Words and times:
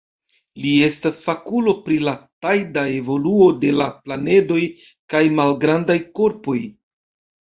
Li 0.61 0.69
estas 0.85 1.17
fakulo 1.25 1.73
pri 1.89 1.97
la 2.05 2.13
tajda 2.45 2.85
evoluo 2.99 3.49
de 3.65 3.69
la 3.81 3.87
planedoj 4.07 4.63
kaj 5.15 5.21
malgrandaj 5.41 5.99
korpoj. 6.21 6.57